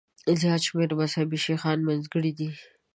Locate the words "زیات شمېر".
0.39-0.89